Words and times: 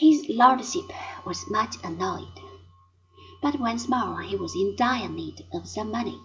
His 0.00 0.28
lordship 0.28 0.92
was 1.26 1.50
much 1.50 1.74
annoyed, 1.82 2.40
but 3.42 3.58
once 3.58 3.88
more 3.88 4.22
he 4.22 4.36
was 4.36 4.54
in 4.54 4.76
dire 4.76 5.08
need 5.08 5.44
of 5.52 5.66
some 5.66 5.90
money. 5.90 6.16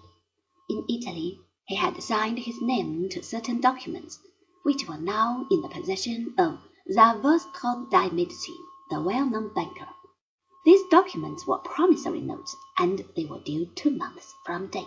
In 0.70 0.86
Italy 0.88 1.40
he 1.66 1.74
had 1.74 2.04
signed 2.04 2.38
his 2.38 2.62
name 2.62 3.10
to 3.10 3.24
certain 3.24 3.60
documents, 3.60 4.20
which 4.62 4.88
were 4.88 5.00
now 5.00 5.48
in 5.50 5.62
the 5.62 5.70
possession 5.70 6.36
of 6.38 6.60
Salvestro 6.88 7.90
di 7.90 8.12
Medici, 8.12 8.56
the 8.92 9.02
well-known 9.02 9.52
banker. 9.56 9.88
These 10.66 10.88
documents 10.92 11.48
were 11.48 11.58
promissory 11.58 12.22
notes, 12.22 12.56
and 12.78 13.04
they 13.16 13.26
were 13.26 13.40
due 13.40 13.66
two 13.74 13.90
months 13.90 14.36
from 14.46 14.68
date. 14.68 14.86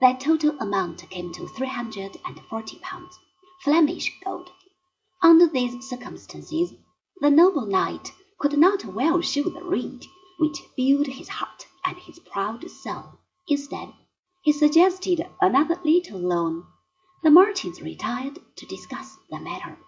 Their 0.00 0.16
total 0.16 0.58
amount 0.58 1.08
came 1.08 1.32
to 1.34 1.46
three 1.46 1.68
hundred 1.68 2.18
and 2.26 2.40
forty 2.50 2.80
pounds, 2.80 3.16
Flemish 3.62 4.10
gold. 4.24 4.50
Under 5.22 5.46
these 5.46 5.88
circumstances, 5.88 6.74
the 7.22 7.30
noble 7.30 7.66
knight 7.66 8.12
could 8.38 8.56
not 8.56 8.82
well 8.82 9.20
show 9.20 9.42
the 9.42 9.62
rage 9.62 10.08
which 10.38 10.62
filled 10.74 11.06
his 11.06 11.28
heart 11.28 11.66
and 11.84 11.98
his 11.98 12.18
proud 12.20 12.66
soul. 12.70 13.18
Instead, 13.46 13.92
he 14.40 14.50
suggested 14.50 15.26
another 15.38 15.78
little 15.84 16.18
loan. 16.18 16.64
The 17.22 17.30
Martins 17.30 17.82
retired 17.82 18.38
to 18.56 18.64
discuss 18.64 19.18
the 19.28 19.38
matter. 19.38 19.78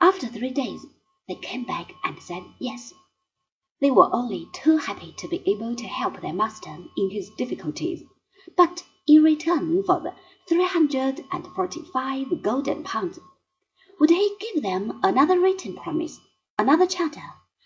After 0.00 0.28
three 0.28 0.50
days, 0.50 0.86
they 1.28 1.34
came 1.34 1.64
back 1.64 1.92
and 2.02 2.22
said 2.22 2.42
yes. 2.58 2.94
They 3.82 3.90
were 3.90 4.08
only 4.10 4.48
too 4.54 4.78
happy 4.78 5.12
to 5.18 5.28
be 5.28 5.42
able 5.44 5.76
to 5.76 5.86
help 5.86 6.22
their 6.22 6.32
master 6.32 6.74
in 6.96 7.10
his 7.10 7.28
difficulties, 7.36 8.02
but 8.56 8.82
in 9.06 9.22
return 9.22 9.84
for 9.84 10.00
the 10.00 10.14
three 10.48 10.64
hundred 10.66 11.22
and 11.30 11.46
forty-five 11.48 12.40
golden 12.42 12.82
pounds, 12.82 13.18
would 14.00 14.08
he 14.08 14.34
give 14.40 14.62
them 14.62 15.00
another 15.02 15.38
written 15.38 15.76
promise 15.76 16.18
another 16.58 16.86
charter, 16.86 17.22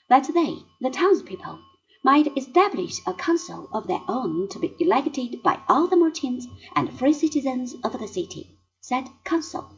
that 0.08 0.28
they, 0.34 0.56
the 0.80 0.90
townspeople, 0.90 1.60
might 2.02 2.36
establish 2.36 2.98
a 3.06 3.14
council 3.14 3.68
of 3.72 3.86
their 3.86 4.00
own 4.08 4.48
to 4.48 4.58
be 4.58 4.74
elected 4.80 5.42
by 5.42 5.60
all 5.68 5.86
the 5.86 5.96
merchants 5.96 6.46
and 6.74 6.98
free 6.98 7.12
citizens 7.12 7.74
of 7.84 7.98
the 7.98 8.08
city, 8.08 8.58
said 8.80 9.08
council, 9.24 9.70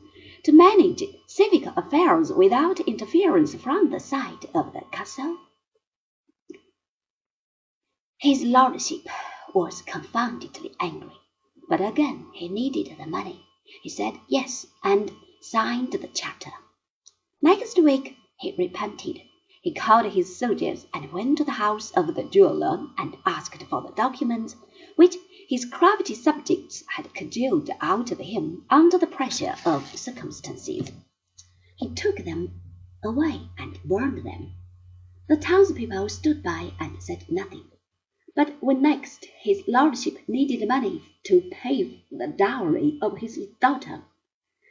to 0.45 0.53
manage 0.53 1.03
civic 1.27 1.67
affairs 1.77 2.33
without 2.33 2.81
interference 2.81 3.55
from 3.55 3.91
the 3.91 4.01
side 4.01 4.47
of 4.55 4.73
the 4.73 4.83
castle. 4.93 5.37
His 8.19 8.43
lordship 8.45 9.07
was 9.53 9.83
confoundedly 9.83 10.75
angry, 10.81 11.17
but 11.69 11.81
again 11.81 12.29
he 12.33 12.49
needed 12.49 12.97
the 12.97 13.07
money. 13.07 13.45
He 13.83 13.91
said 13.91 14.15
yes, 14.29 14.67
and 14.85 15.11
signed 15.41 15.93
the 15.93 16.07
charter. 16.09 16.53
Next 17.43 17.83
week 17.83 18.17
he 18.43 18.53
repented. 18.59 19.23
He 19.63 19.73
called 19.73 20.07
his 20.07 20.37
soldiers 20.37 20.89
and 20.93 21.13
went 21.13 21.39
to 21.39 21.45
the 21.45 21.53
house 21.53 21.93
of 21.93 22.13
the 22.13 22.25
jeweler 22.25 22.89
and 22.99 23.17
asked 23.25 23.63
for 23.63 23.83
the 23.83 23.95
documents 23.95 24.57
which 24.97 25.15
his 25.49 25.65
crafty 25.65 26.17
subjects 26.17 26.83
had 26.89 27.15
cajoled 27.15 27.71
out 27.81 28.11
of 28.11 28.19
him 28.19 28.65
under 28.69 28.99
the 28.99 29.07
pressure 29.07 29.55
of 29.65 29.97
circumstances. 29.97 30.91
He 31.77 31.95
took 31.95 32.17
them 32.25 32.61
away 33.05 33.43
and 33.57 33.81
burned 33.85 34.27
them. 34.27 34.55
The 35.29 35.37
townspeople 35.37 36.09
stood 36.09 36.43
by 36.43 36.73
and 36.81 37.01
said 37.01 37.25
nothing. 37.31 37.71
But 38.35 38.61
when 38.61 38.83
next 38.83 39.25
his 39.41 39.63
lordship 39.69 40.19
needed 40.27 40.67
money 40.67 41.03
to 41.27 41.49
pay 41.53 42.05
the 42.11 42.27
dowry 42.27 42.99
of 43.01 43.19
his 43.19 43.39
daughter, 43.61 44.03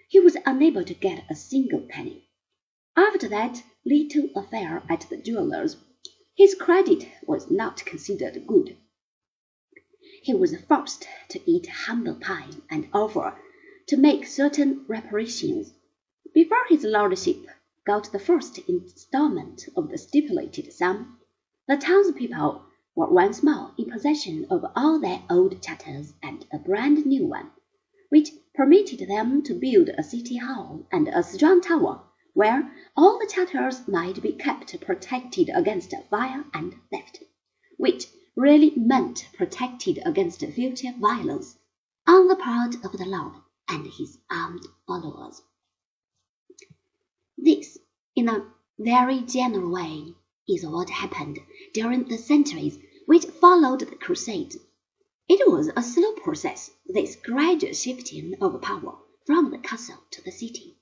he 0.10 0.20
was 0.20 0.36
unable 0.46 0.84
to 0.84 0.94
get 0.94 1.24
a 1.30 1.36
single 1.36 1.88
penny. 1.88 2.28
After 2.98 3.30
that 3.30 3.64
little 3.86 4.30
affair 4.36 4.84
at 4.90 5.08
the 5.10 5.16
jeweller's, 5.16 5.78
his 6.36 6.56
credit 6.56 7.08
was 7.26 7.50
not 7.50 7.86
considered 7.86 8.46
good. 8.46 8.76
He 10.24 10.34
was 10.34 10.60
forced 10.66 11.08
to 11.30 11.40
eat 11.50 11.68
humble 11.68 12.16
pie 12.16 12.50
and 12.70 12.90
offer 12.92 13.40
to 13.88 13.96
make 13.96 14.26
certain 14.28 14.84
reparations. 14.90 15.74
Before 16.34 16.66
his 16.68 16.84
lordship 16.84 17.46
got 17.86 18.12
the 18.12 18.20
first 18.20 18.58
instalment 18.68 19.70
of 19.78 19.90
the 19.90 19.98
stipulated 19.98 20.74
sum, 20.74 21.18
the 21.70 21.78
townspeople 21.78 22.66
were 22.94 23.10
once 23.10 23.42
more 23.42 23.74
in 23.78 23.90
possession 23.90 24.46
of 24.50 24.66
all 24.76 25.00
their 25.00 25.24
old 25.30 25.62
charters 25.64 26.12
and 26.22 26.46
a 26.52 26.60
brand 26.60 27.06
new 27.06 27.26
one, 27.26 27.52
which 28.10 28.32
permitted 28.54 29.08
them 29.08 29.42
to 29.44 29.54
build 29.54 29.88
a 29.98 30.04
city 30.04 30.36
hall 30.36 30.86
and 30.92 31.08
a 31.08 31.24
strong 31.24 31.62
tower 31.62 32.04
where 32.34 32.72
all 32.96 33.20
the 33.20 33.28
charters 33.28 33.88
might 33.88 34.22
be 34.22 34.32
kept 34.32 34.80
protected 34.82 35.50
against 35.54 35.94
fire 36.10 36.46
and 36.54 36.76
theft, 36.90 37.24
which 37.78 38.08
really 38.36 38.72
meant 38.76 39.28
protected 39.34 40.00
against 40.06 40.40
future 40.40 40.94
violence 41.00 41.58
on 42.08 42.28
the 42.28 42.36
part 42.36 42.76
of 42.86 42.94
the 42.94 43.06
Lord 43.06 43.34
and 43.68 43.86
his 43.86 44.18
armed 44.30 44.66
followers. 44.88 45.42
This, 47.38 47.78
in 48.16 48.30
a 48.30 48.46
very 48.80 49.22
general 49.22 49.72
way, 49.72 50.14
is 50.48 50.66
what 50.66 50.90
happened 50.90 51.40
during 51.74 52.04
the 52.06 52.18
centuries 52.18 52.78
which 53.06 53.26
followed 53.26 53.82
the 53.82 53.96
Crusades. 53.96 54.58
It 55.28 55.50
was 55.50 55.72
a 55.76 55.82
slow 55.82 56.14
process, 56.14 56.72
this 56.86 57.16
gradual 57.16 57.74
shifting 57.74 58.36
of 58.42 58.62
power 58.62 58.98
from 59.26 59.52
the 59.52 59.58
castle 59.58 59.98
to 60.12 60.22
the 60.24 60.32
city. 60.32 60.78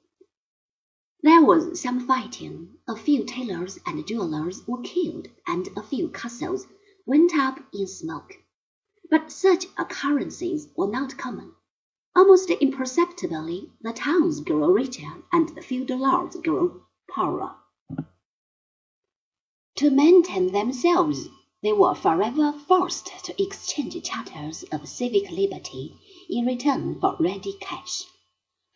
There 1.22 1.44
was 1.44 1.81
some 1.81 2.07
fighting, 2.07 2.78
a 2.88 2.96
few 2.96 3.25
tailors 3.25 3.78
and 3.85 4.07
jewelers 4.07 4.66
were 4.66 4.81
killed, 4.81 5.28
and 5.46 5.68
a 5.75 5.84
few 5.84 6.07
castles 6.07 6.66
went 7.06 7.35
up 7.38 7.59
in 7.74 7.88
smoke. 7.88 8.35
But 9.09 9.29
such 9.29 9.66
occurrences 9.78 10.69
were 10.78 10.88
not 10.88 11.18
common. 11.18 11.53
Almost 12.16 12.50
imperceptibly 12.50 13.69
the 13.81 13.91
towns 13.91 14.40
grew 14.40 14.72
richer 14.72 15.24
and 15.34 15.50
the 15.50 15.62
feudal 15.62 16.00
lords 16.00 16.38
grew 16.38 16.84
poorer. 17.13 17.53
To 19.75 19.90
maintain 19.90 20.53
themselves, 20.53 21.28
they 21.62 21.74
were 21.74 21.96
forever 21.96 22.53
forced 22.53 23.12
to 23.25 23.44
exchange 23.44 24.02
charters 24.03 24.63
of 24.72 24.88
civic 24.88 25.29
liberty 25.31 25.97
in 26.29 26.46
return 26.46 26.97
for 27.02 27.18
ready 27.19 27.58
cash. 27.59 28.03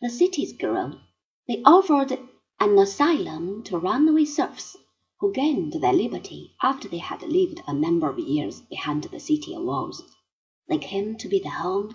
The 0.02 0.10
cities 0.10 0.52
grew. 0.52 0.98
They 1.48 1.62
offered 1.64 2.18
an 2.60 2.78
asylum 2.78 3.62
to 3.62 3.76
runaway 3.78 4.24
serfs 4.24 4.76
who 5.18 5.32
gained 5.32 5.72
their 5.74 5.92
liberty 5.92 6.54
after 6.62 6.88
they 6.88 6.98
had 6.98 7.22
lived 7.22 7.60
a 7.66 7.72
number 7.74 8.08
of 8.08 8.18
years 8.18 8.60
behind 8.62 9.02
the 9.04 9.20
city 9.20 9.56
walls. 9.56 10.02
They 10.68 10.78
came 10.78 11.16
to 11.16 11.28
be 11.28 11.40
the 11.40 11.50
home 11.50 11.94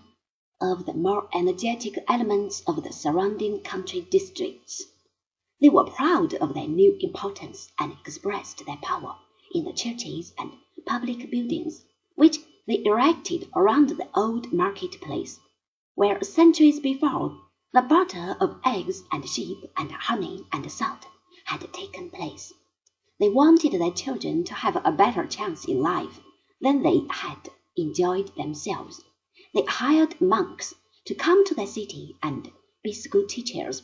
of 0.61 0.85
the 0.85 0.93
more 0.93 1.29
energetic 1.33 1.97
elements 2.07 2.61
of 2.67 2.83
the 2.83 2.91
surrounding 2.91 3.61
country 3.61 4.01
districts. 4.01 4.83
They 5.61 5.69
were 5.69 5.85
proud 5.85 6.33
of 6.35 6.53
their 6.53 6.67
new 6.67 6.97
importance 6.99 7.71
and 7.79 7.93
expressed 7.93 8.65
their 8.65 8.77
power 8.77 9.15
in 9.53 9.63
the 9.63 9.73
churches 9.73 10.33
and 10.37 10.51
public 10.85 11.31
buildings 11.31 11.83
which 12.15 12.37
they 12.67 12.83
erected 12.83 13.49
around 13.55 13.89
the 13.89 14.07
old 14.15 14.51
market-place, 14.53 15.39
where 15.95 16.21
centuries 16.23 16.79
before 16.79 17.37
the 17.71 17.81
barter 17.83 18.35
of 18.41 18.59
eggs 18.65 19.03
and 19.11 19.29
sheep 19.29 19.63
and 19.77 19.91
honey 19.91 20.43
and 20.51 20.71
salt 20.71 21.05
had 21.45 21.71
taken 21.71 22.09
place. 22.09 22.51
They 23.19 23.29
wanted 23.29 23.73
their 23.73 23.91
children 23.91 24.43
to 24.45 24.55
have 24.55 24.81
a 24.83 24.91
better 24.91 25.27
chance 25.27 25.65
in 25.65 25.79
life 25.79 26.19
than 26.59 26.81
they 26.81 27.05
had 27.11 27.49
enjoyed 27.77 28.35
themselves. 28.35 29.03
They 29.53 29.61
hired 29.65 30.19
monks 30.19 30.73
to 31.05 31.13
come 31.13 31.45
to 31.45 31.53
their 31.53 31.67
city 31.67 32.17
and 32.23 32.51
be 32.81 32.91
school 32.91 33.27
teachers. 33.27 33.83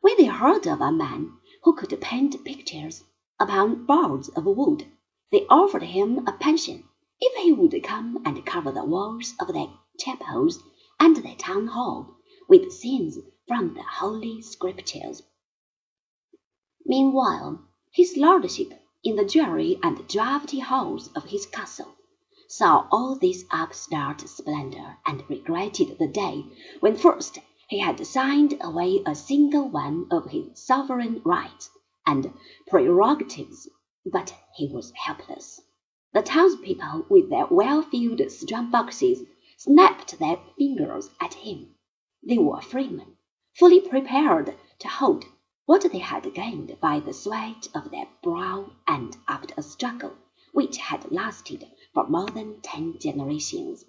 When 0.00 0.16
they 0.16 0.26
heard 0.26 0.68
of 0.68 0.80
a 0.80 0.92
man 0.92 1.32
who 1.64 1.74
could 1.74 2.00
paint 2.00 2.44
pictures 2.44 3.02
upon 3.40 3.84
boards 3.84 4.28
of 4.28 4.44
wood, 4.44 4.86
they 5.32 5.44
offered 5.48 5.82
him 5.82 6.24
a 6.28 6.32
pension 6.34 6.84
if 7.20 7.34
he 7.42 7.52
would 7.52 7.82
come 7.82 8.22
and 8.24 8.46
cover 8.46 8.70
the 8.70 8.84
walls 8.84 9.34
of 9.40 9.52
their 9.52 9.72
chapels 9.98 10.62
and 11.00 11.16
their 11.16 11.34
town 11.34 11.66
hall 11.66 12.14
with 12.48 12.72
scenes 12.72 13.18
from 13.46 13.74
the 13.74 13.82
Holy 13.82 14.42
Scriptures. 14.42 15.22
Meanwhile, 16.86 17.60
his 17.90 18.16
lordship, 18.16 18.72
in 19.02 19.16
the 19.16 19.24
dreary 19.24 19.78
and 19.82 20.06
draughty 20.08 20.58
halls 20.60 21.08
of 21.14 21.24
his 21.24 21.46
castle, 21.46 21.94
saw 22.48 22.86
all 22.90 23.16
this 23.16 23.44
upstart 23.50 24.20
splendor 24.28 24.98
and 25.06 25.28
regretted 25.28 25.98
the 25.98 26.06
day 26.06 26.44
when 26.80 26.96
first 26.96 27.38
he 27.68 27.78
had 27.78 28.06
signed 28.06 28.54
away 28.60 29.02
a 29.06 29.14
single 29.14 29.68
one 29.68 30.06
of 30.10 30.30
his 30.30 30.46
sovereign 30.54 31.20
rights 31.24 31.70
and 32.06 32.32
prerogatives, 32.66 33.68
but 34.04 34.34
he 34.54 34.68
was 34.68 34.92
helpless. 34.92 35.60
The 36.12 36.22
townspeople, 36.22 37.06
with 37.08 37.30
their 37.30 37.46
well-filled 37.46 38.30
strong 38.30 38.70
boxes, 38.70 39.22
snapped 39.56 40.18
their 40.18 40.38
fingers 40.58 41.10
at 41.20 41.34
him. 41.34 41.73
They 42.26 42.38
were 42.38 42.62
freemen, 42.62 43.18
fully 43.54 43.80
prepared 43.82 44.56
to 44.78 44.88
hold 44.88 45.26
what 45.66 45.82
they 45.92 45.98
had 45.98 46.32
gained 46.32 46.74
by 46.80 47.00
the 47.00 47.12
sweat 47.12 47.68
of 47.74 47.90
their 47.90 48.08
brow 48.22 48.70
and 48.86 49.14
after 49.28 49.52
a 49.58 49.62
struggle 49.62 50.14
which 50.52 50.78
had 50.78 51.12
lasted 51.12 51.70
for 51.92 52.06
more 52.08 52.28
than 52.28 52.62
ten 52.62 52.98
generations. 52.98 53.84